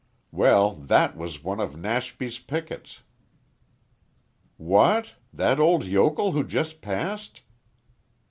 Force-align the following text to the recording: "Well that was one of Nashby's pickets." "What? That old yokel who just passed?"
"Well 0.31 0.73
that 0.77 1.15
was 1.15 1.43
one 1.43 1.59
of 1.59 1.77
Nashby's 1.77 2.39
pickets." 2.39 3.03
"What? 4.57 5.13
That 5.31 5.59
old 5.59 5.83
yokel 5.85 6.31
who 6.31 6.43
just 6.43 6.81
passed?" 6.81 7.41